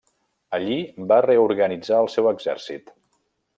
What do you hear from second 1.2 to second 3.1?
reorganitzar al seu exèrcit.